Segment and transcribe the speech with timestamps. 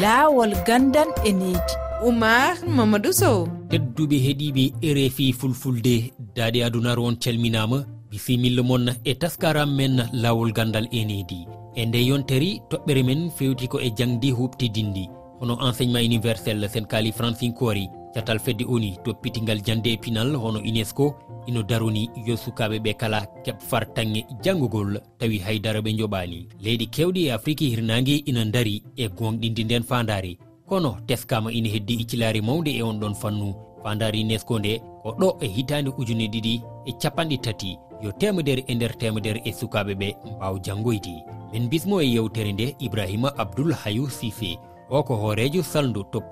[0.00, 3.44] laawol gandan e needi oumar mamadou sow.
[3.68, 4.64] Tedduɓe heeɗiɓe
[4.96, 11.44] rfi fulfulde daade adunaru on calminama bisimilla moon e taskaram men laawol gandal e needi
[11.76, 15.04] e nde yonteri toɓɓere men fewti ko e jangdi huɓtidindi
[15.40, 21.06] hono enseignement universel sen kaali francinkori catal fedde oni toppitigal jande e pinal hono unesco.
[21.46, 27.26] ino daroni yo sukaɓe ɓe kala keɓ fartanŋe janggugol tawi haydara ɓe joɓani leydi kewɗi
[27.26, 32.70] e afrique hirnangue ina dari e gonɗindi nden fandare kono teskama ina heddi iccilari mawde
[32.70, 33.54] e on ɗon fannu.
[33.82, 38.74] Fandari unesco nde ko ɗo e hitande ujune ɗiɗi e capanɗe tati yo temedere e
[38.74, 41.14] nder temedere e sukaɓe ɓe mbaw janggoyde
[41.52, 44.58] min bismo e yewtere nde ibrahima abdoul hayou sifé
[44.90, 46.22] o ko hoorejo saldu to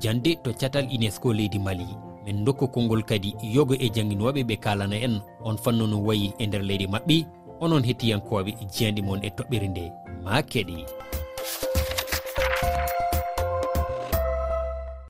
[0.00, 2.07] jande to catal unesco leydi mali.
[2.28, 5.14] min dokku konngol kadi yogo e jangguinoɓe ɓe kalana en
[5.48, 7.16] on fannu no wayi e nder leydi maɓɓe
[7.64, 9.84] onon hettiyankoɓe jeyanɗe moon e toɓɓere nde
[10.24, 10.76] ma keɗi.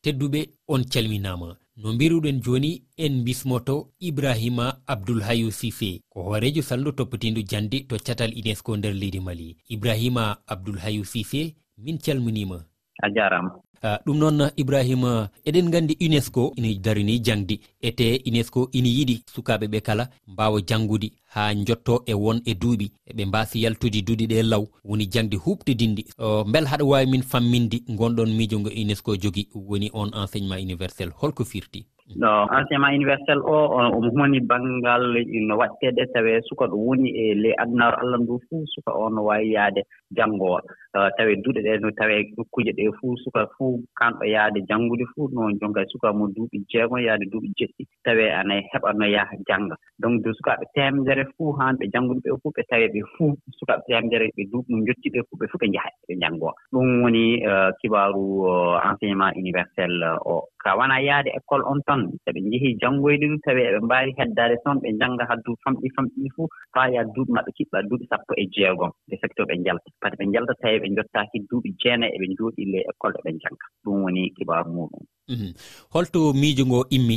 [0.02, 1.48] Tedduɓe on calminama.
[1.82, 7.96] No mbiruɗen joni en bismoto ibrahima abdoul abdoulhayu sisé ko hoorejo saldo toppitindu jande to
[8.06, 9.56] catal unesco nder leydi mali.
[9.74, 12.58] Ibrahima abdoul abdoulhayu sisé min calminima.
[13.02, 13.50] A jarama.
[13.82, 17.60] Ah, ɗum noon ibrahima eɗen gandi unesco ina darini jangdi.
[17.80, 22.90] Ete unesco ina yiɗi sukaɓe ɓe kala mbawa janggude ha jotto e won e duuɓi.
[23.10, 27.76] Eɓe mbasi yaltude duuɗi ɗe law woni jangde huɓtidinde oh, beel haɗa wawi min famminde
[27.98, 31.84] gonɗon miijo ngo unesco jogui woni on enseignement universel holko firti.
[32.16, 35.02] no enseignement universel o omo humani banngal
[35.48, 39.24] no waɗteede tawee suka ɗo woni e ley adunaaro allah ndu fuu suka o no
[39.28, 39.82] waawi yaade
[40.16, 40.60] janngoowa
[40.96, 45.28] uh, tawe duuɗe ɗee no tawee nokkuuje ɗee fuu suka fuu kanɗo yaade janngude fuu
[45.32, 47.82] noon jonka suka mo duuɓi jeegon yaade duuɓi jeɗɗi.
[48.04, 49.76] Tawee ana heɓa no yaha jannga.
[49.98, 53.82] Donc de sukaaɓe teemdere fuu haan ɓe janngude ɓee fuu ɓe tawee ɓe fuu sukaaɓe
[53.88, 57.24] teemdere ɓe duuɓi no jotti ɓee fuu ɓe fuu ɓe njaha ɓe janngoo ɗum woni
[57.50, 59.92] uh, kibaaru uh, enseignement universel
[60.24, 60.48] o.
[60.62, 64.56] ka wonaa yahde école on tan so ɓe njehii janngoyde ɗum tawi eɓe mbaawi heddaade
[64.64, 68.32] toon ɓe njannga haa duuɓi famɗi famɗi fuu faa yaha duuɓi maɓɓe kiɓɓa duuɓi sappo
[68.42, 69.88] e jeegom de facto ɓe njalta.
[70.00, 73.66] Pati ɓe njalta tawi ɓe njottaaki duuɓi jeenayi eɓe njooɗi le école eɓe njannga.
[73.84, 75.02] Ɗum woni kibaaru muɗum
[75.32, 75.50] mhm.
[75.94, 77.16] holto miijo ngo immi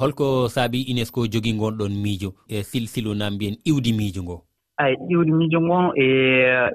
[0.00, 4.47] holko saabi unesco jogii ngon ɗon miijo e silsilu na mbiyen iwdi miijo ngoo.
[4.82, 6.06] ay eeyi miijo ngon e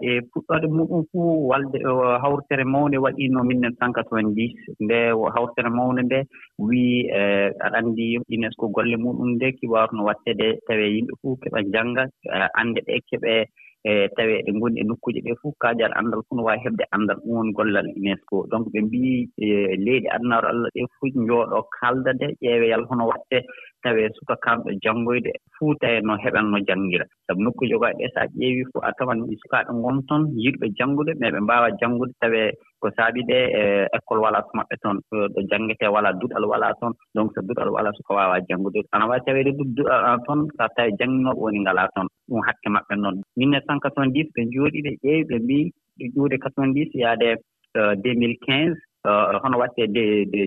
[0.08, 1.78] e puɗɗoode muɗum fuu walde
[2.24, 4.47] hawrtere mawnde waɗiino 1990
[4.84, 4.97] nde
[5.36, 6.19] hawrtere mawnde nde
[6.68, 7.22] wii e
[7.66, 12.03] aɗa anndi unesco golle muɗum nde kibaru no wattee ɗe tawee yimɓe fof keɓa jannga
[12.36, 13.42] e, annde ɗe keɓee
[13.89, 17.17] e tawi eɗe ngoni e nokkuuje ɗee fof kaajal anndal fof no waawi heɓde anndal
[17.23, 18.38] ɗum woni gollal unesco.
[18.51, 19.47] Donc ɓe mbii e,
[19.85, 23.41] leyɗe adunaaru allah ɗee fof njooɗoo kaalda kaaldade ƴeewoyal hono waɗtee
[23.83, 27.05] tawee suka kamɓe janngoyde fuu e no heɓatno janngira.
[27.27, 31.11] Sabu nokkuuji ogaɗe ɗee so a ƴeewii fof a tawan sukaaɓe ngon toon yiɗɓe janngude
[31.19, 32.51] mais ɓe mbaawa janngude tawee
[32.83, 33.63] ko saabi ɗe e
[33.97, 34.97] école walaa so maɓɓe toon
[35.33, 38.79] ɗo janngetee walaa duɗal walaa toon donc so duɗal walaa soko waawaa janngude.
[38.94, 42.67] Ana waawi taweede ɗum duɗal ana toon so tawi jannginooɓe woni ngalaa toon ɗum hakke
[42.75, 43.16] maɓɓe noon.
[43.39, 45.66] 1990 ɓe njooɗi ɓe ƴeewi ɓe mbii
[45.97, 48.75] ɗe ƴuwde 90 yaade e, 2015
[49.07, 49.11] e,
[49.44, 50.41] hono waɗtee de de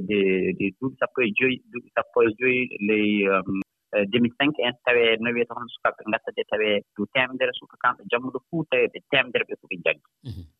[0.59, 5.31] de duuɓi sappo e joyi duuɓi sappo e joyi ley e, 2005 en tawee no
[5.35, 9.45] wiyete hono sukaaɓe ngatta de tawee du teemedere suka kamɓe jammuɗo fuu tawee ɓe teemedere
[9.49, 10.05] ɓe ko ɓe jaggi.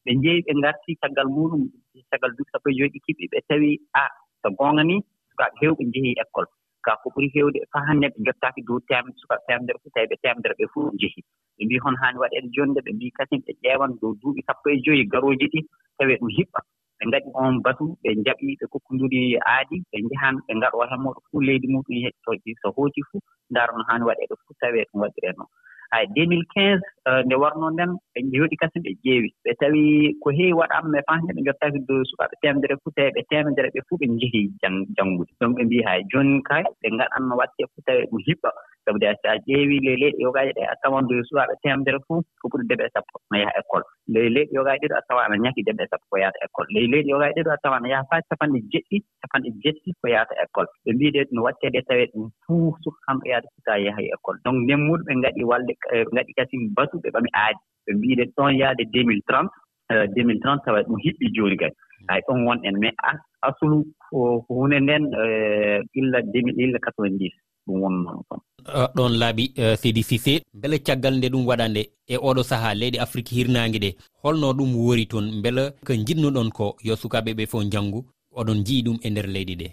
[0.07, 1.63] ɓe njeyi ɓe ngartii caggal muɗum
[2.11, 4.03] caggal duuɓi sappo e joyi ɓe kiɓɓi ɓe tawi a
[4.43, 4.97] so goonga ni
[5.31, 6.49] sukaaɓe heewɓe njehii école.
[6.85, 10.17] Ka ko ɓuri heewde fa hannde ɓe njottaaki dow teemedere sukaaɓe teemedere fof tawi ɓe
[10.23, 11.25] temedere ɓe fof njehii
[11.57, 14.67] ɓe mbii hon haani waɗeede jooni nde ɓe mbii kasen ɓe ƴeewan dow duuɓi sappo
[14.75, 15.61] e joyi garooji ɗi
[15.99, 16.61] tawee ɗum hiɓɓa.
[16.99, 19.21] Ɓe ngaɗi on batu ɓe njaɓii ɓe kokkondiri
[19.53, 21.97] aadi ɓe njahan ɓe ngaɗoo hemoɗo fuu leydi muɗum
[22.63, 23.19] so hoocii fuu
[23.51, 25.51] ndaaro no haani waɗeede fof tawee ɗum waɗiree noon.
[25.93, 30.59] hay 2015 euh, nde warnoo nden ɓe jooɗi kasen ɓe ƴeewi ɓe tawii ko heewi
[30.61, 34.07] waɗaama e ɓe famde ɓe njottaaki do sukaaɓe teemedere tawi ɓe teemedere ɓe fuu ɓe
[34.15, 34.47] njehii
[34.97, 38.51] janngude donc ɓe mbiyi hay jooni kay ɓe ngaɗatno waɗtee fof tawee ɗum hiɓɓa
[38.87, 42.23] sabu de so a ƴeewii ley leyɗe yogaaji ɗe a tawan doye suwaɓe temdere fuu
[42.41, 43.85] ko ɓuri deɓe e sappo no yaha école.
[44.15, 46.69] Ley leyɗe yogaaji ɗiɗo a tawa ana ñaki deɓe e sappo ko yahata école.
[46.75, 50.35] Ley leyɗe yogaaji ɗiɗo a tawa ana yaha faa capanɗe jeɗɗi capanɗe jeɗɗi ko yahata
[50.45, 50.69] école.
[50.85, 53.49] Ɓe mbiide no waɗtee ɗe tawee ɗum fuu sukamɓe yahde
[53.87, 54.39] yaha e école.
[54.45, 58.53] Donc ndemmuɗo ɓe ngaɗi walde eh, ɓe ngaɗi kasi batuɓe ɓami aadi ɓe mbiide ɗon
[58.61, 59.51] yahde 2030
[60.15, 61.75] 2030 eh, tawa ɗum hiɓɓi jooni kadi.
[62.09, 62.95] Hay ɗon wonɗen mais
[63.43, 63.55] mais
[64.11, 66.19] ko hunde nden eh, illa
[66.65, 67.31] illa 90
[67.67, 68.41] ɗum wonnoon kam.
[68.97, 72.99] Ɗon laaɓi eh, seydi sisé beele caggal nde ɗum waɗa nde e oɗo saaha leydi
[72.99, 73.91] afrique hirnaange ɗe
[74.23, 78.01] holno ɗum wori toon beela ko jiɗnoɗon ko yo sukaaɓe ɓe fof njanngu
[78.39, 79.69] oɗon njii ɗum e nder leydi ɗe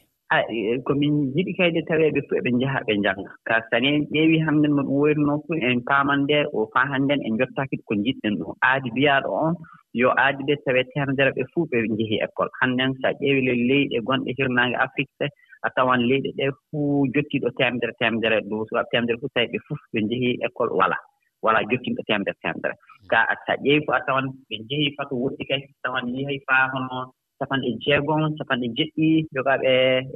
[0.86, 3.30] komin jiɗi kayde taweeɓe fof eɓe njaha ɓe njannga.
[3.48, 6.86] Ka so tawii en ƴeewii hannde no ɗum woyrinoo fof en paaman nde o faa
[6.92, 8.56] hannden en jottaaki ko njiɗɗen ɗum.
[8.68, 9.54] Aadi mbiyaaɗo on
[10.00, 12.50] yo aadi ɗe tawee teemedere ɓe fuu ɓe njehii école.
[12.60, 15.28] Hannden so a ƴeewi le leyɗe gonɗe hirnaange afrique ɗe
[15.66, 18.56] a tawan leyɗe ɗe fuu jottiiɗo teemedere teemedere ɗo.
[18.92, 21.04] Teemedere fof tawi ɓe fof ɓe njehii école walaa
[21.46, 22.76] walaa jottinɗo teemedere teemedere.
[23.12, 26.64] Ka so a ƴeewi fof a tawan ɓe njehii fato woɗɗi kay tawan yehi faa
[26.74, 26.98] hono
[27.40, 29.72] capanɗe jeegom capanɗe jeɗɗi jogaaɓe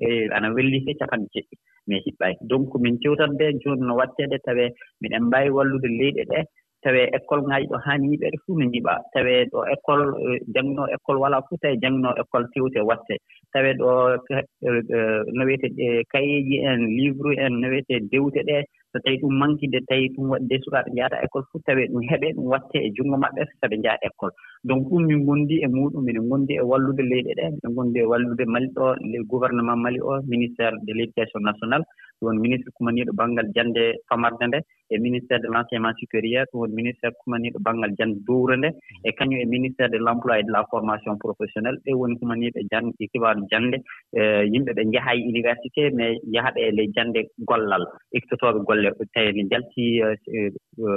[0.05, 1.55] e, ana welli he capanɗe jeɗɗi.
[1.87, 4.69] Mais hiɓɓaaki donc min tewtat de jooni no waɗteede tawee
[5.01, 6.43] miɗen mbaawi wallude leyɗe ɗee
[6.83, 11.19] tawee école ŋaaji ɗo haani yiɓeede fuu no njiɓaa tawee ɗo école e, jannginoo école
[11.23, 13.19] walaa fof tawi jannginoo école fewte wattee
[13.53, 13.89] tawee ɗo
[14.35, 14.99] e, e,
[15.35, 19.79] no wiyetee kayeeji en livre en no wiyetee dewte ɗee so tawii ɗum manki nde
[19.89, 23.17] tawii ɗum waɗi nde sukaaɓe njahataa école fof tawee ɗum heɓee ɗum wattee e junngo
[23.23, 24.33] maɓɓe so ɓe njaha école.
[24.67, 28.09] Donc ɗum min ngonndi e muɗum minen ngonndi e wallude leyɗe ɗee minen ngonndi e
[28.11, 28.85] wallude mali ɗo
[29.31, 31.83] gouvernement mali o ministére de l' éducation nationale.
[32.17, 34.59] Ɗum woni ministre kumaniiɗo baŋngal jannde famarde nde.
[34.89, 38.69] e ministére de l' enseignement supérieur ɗum woni ministére kumaniiɗo baŋngal jannde dowre nde.
[39.03, 42.59] E kañum e ministére de l' emploi et de la formation professionnelle ɓe woni kumaniiɓe
[42.71, 43.77] jannde kibaaru jannde.
[44.53, 47.19] Yimɓe ɓe njaha e université mais njahaɓe e ley jannde
[47.49, 47.83] gollal.
[48.17, 50.07] Ikkotooɓe golle tawi ne njalti e,
[50.37, 50.89] e, e,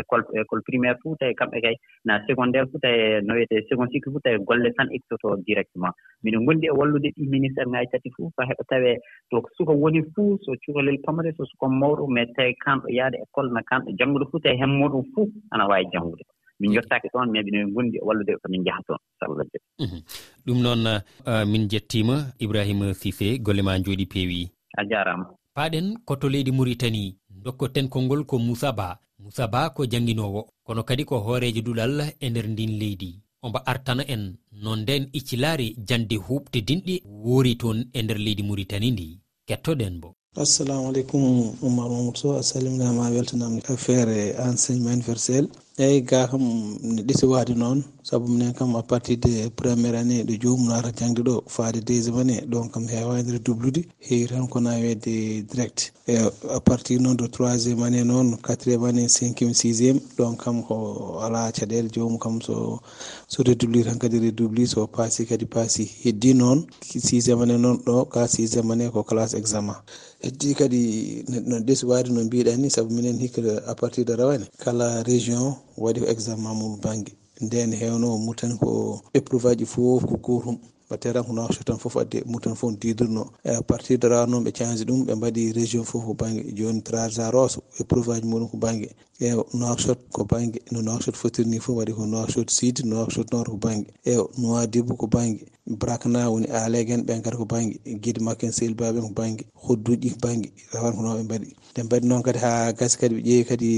[0.00, 4.12] école école primaire fof tawi kamɓe kay na secondaire fof tawi no wiyete second cycle
[4.12, 5.94] fof tawi golle tan ikkototoo directement.
[6.22, 8.96] Mino ngonndi e wallude ɗi ministére ŋaaji tati fof fa heɓa tawee
[9.30, 13.48] to suka woni fof so cukalel pamare so sukon mawɗo mais tawi kaanɗo yaade école
[13.54, 16.24] no kamɓe janngude fof tawi hemmoɗum muɗum fof ana waawi janngude.
[16.60, 20.00] Min jottaaki toon mais minen gonndi e wallude komin njaha toon sabulla jaɓi mhm.
[20.46, 24.50] ɗum noon euh, min jettiima ibrahima sisé golle ma njooɗi peewi.
[24.78, 25.26] A jaaraama.
[25.56, 27.14] Paaɗen koto leydi mauritanie
[27.44, 28.98] dokkoten konngol ko moussa ba.
[29.18, 33.10] Moussa ba ko jannginoowo kono kadi ko hooreejo duɗal e ndeer ndin leydi.
[33.44, 34.24] Omba artana en
[34.62, 39.08] no nden iccilaari jannde huuɓtidinɗi woori toon e nder leydi muritani ndi.
[39.48, 40.08] Kettoɗen bo
[40.40, 41.22] assalamu aleykum
[41.62, 45.46] oumar mamadou sow a salminama a weltanama e affaire enseignement universel.
[45.78, 46.40] Eyyi ga kam
[46.82, 50.90] ne ɗisi waade noon saabu minen kam à partir de premiére année ɗo jomum naata
[50.98, 55.92] jangde ɗo faade deuxiéme année donc kam hewanire dublude heewi tan kona wedde direct.
[56.08, 56.16] E
[56.50, 61.50] à partir noon de troisiéme année noon quatriéme année cinquiéme sixiéme donc kam ko ala
[61.52, 62.80] caɗele jomum kam so
[63.28, 66.66] so dubli tan kadi redubli so paasi kadi paasi heddi noon.
[66.82, 69.76] Sixiéme année noon ɗo ka sixiéme année ko classe examen.
[70.22, 70.82] heddi kadi
[71.28, 74.46] no ɗesi desiwade no mbiɗa ni saabu minen hikka à partir de rawane.
[74.64, 80.16] Kala région waɗi ko examen mum banggue nden hewno mutani ko éprouve aji fof ko
[80.24, 80.56] gotum
[80.92, 84.44] battera ko so tan foof adde mum fof didurno à e, partir de ra noon
[84.44, 88.48] ɓe change ɗum ɓe mbaɗi région fof ko banggue joni trasaros épreuve e aji muɗum
[88.50, 88.90] ko banggue.
[89.20, 93.56] E noakchot ko banggue no noakchot fotirni fof waɗi ko noakchot sud noakchot nord ko
[93.56, 93.88] banggue.
[94.04, 95.46] E noi nowadibbo ko banggue.
[95.66, 97.78] Brakna woni alegen ɓen kadi ko banggue.
[98.02, 99.44] Guide makken en sehlbaɓe ko banggue.
[99.54, 100.50] Hodduji ko banggue.
[100.72, 101.48] Rawan ko noɓe mbaɗi.
[101.72, 103.68] Nde mbaɗi noon kadi ha gasi kadi ɓe ƴeewi kadi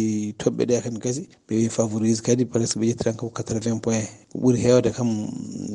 [0.41, 4.07] toɓɓe ɗe kadi gasi ɓe wi favorise kadi presque ɓe ƴettiran kam ko 80 point
[4.33, 5.09] ko ɓuuri hewde kam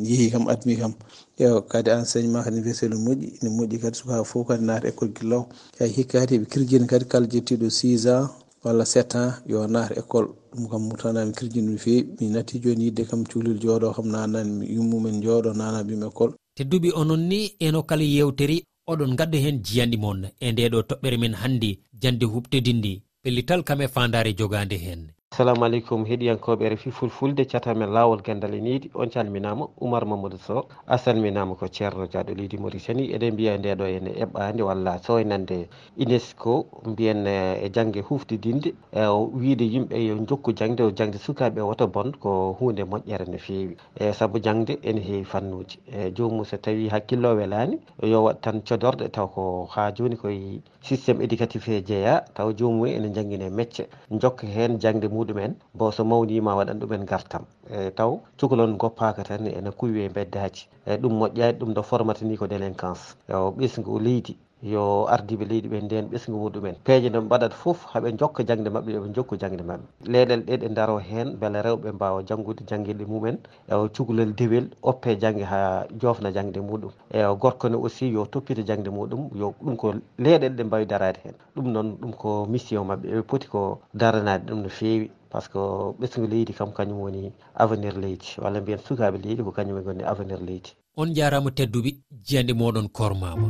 [0.03, 0.94] yeehi kam admi kam.
[1.39, 5.12] eyo kadi enseignement kadi ne weeselo moƴƴi ne moƴƴi kadi suka fof kadi naata école
[5.15, 5.44] guillaw
[5.80, 8.30] hay hikka kadi eɓe kirjini kadi kala jettiɗo six ans
[8.63, 10.27] walla sept ans yo naata école.
[10.53, 14.65] Ɗum kam mutanami kirjini no fewi mi natti joni yidde kam cuhlel jooɗo kam nanani
[14.75, 16.33] yummumen jooɗo nana mbimi école.
[16.57, 20.27] Tedduɓe onon ni eno kala yewteri oɗon gadda hen jiyanɗi moon.
[20.39, 25.63] E nde ɗo toɓɓere men hannde jande huɓtidinde pellital kam e fandare jogande hen assalamu
[25.65, 30.65] aleykum heɗiyankoɓe e refi fulfulde catamen lawol gandal e niɗi on calminama oumar mamadou sow.
[30.86, 36.04] A salminama ko ceerno diaɗo leydi mauritanie eɗen mbiya ndeɗo ene eɓɓade walla soynande e
[36.04, 41.61] unesco mbiyen e jangge huftidinde e, e wiide yimɓe yo jokku jangde o jangde sukaɓe
[41.61, 46.44] woto bon ko hunde moƴƴere no fewi e saabu jangde ene heewi fannuji e jomum
[46.44, 51.68] so tawi hakkillo welani yo wat tan codorɗe taw ko ha joni koye systéme éducatif
[51.69, 53.87] e jeeya taw jomum ene jangguine mecce.
[54.11, 59.24] Jokka hen jangde muɗum ɗumen bo so mawnima waɗan ɗumen gartam e taw cukalon goppaka
[59.24, 60.68] tan ene kuwi e beddaji.
[60.86, 63.16] E ɗum moƴƴani ɗum ɗo formata ni ko délinquance.
[63.30, 66.76] O ɓisgu leydi yo ardiɓe leydi ɓe nden ɓesgu muɗumen.
[66.83, 70.68] Peeje no mbaɗat foof haɓe jokka jangde mabɓe yoɓe jokku jangde mabɓe leyɗele ɗe ɗe
[70.76, 73.38] daro hen beele rewɓe mbawa janggude janggueɗe mumen.
[73.69, 76.92] E cukalel dewel oppe jangge ha jofna jangde muɗum.
[77.12, 79.30] E gorko ne aussi yo toppita jangde muɗum.
[79.36, 81.36] Yo ɗum ko leyɗele ɗe mbawi darade hen.
[81.56, 85.09] Ɗum noon ɗum ko mission mabɓe eɓe pooti ko daranade ɗum no fewi.
[85.30, 85.59] par ce que
[86.00, 90.04] ɓesgu leydi kam kañum woni avenir leydi walla mbiyen sukaɓe leydi ko kañum e gonni
[90.04, 90.69] avenir leydi.
[90.98, 91.92] On jarama tedduɓe
[92.26, 93.50] jiyande moɗon kormama.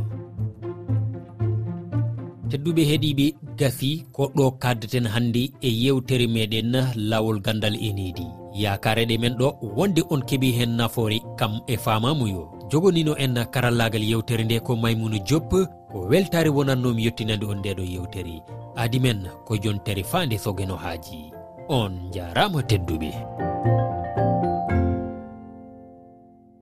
[2.50, 3.26] Tedduɓe heeɗiɓe
[3.60, 9.48] gasi ko ɗo kaddeten hannde e yewtere meɗen lawol gandal enidi yakare ɗe men ɗo
[9.78, 15.20] wonde on keeɓi hen nafoore kam e famamuyo jogonino en karallagal yewtere nde ko maymouna
[15.20, 15.50] diop
[15.92, 18.42] ko weltare wonannomi yettinande on ndeɗo yewtere.
[18.76, 21.39] Adi men ko jontere fande sogeno haaji.
[21.70, 23.12] on jarama tedduɓe.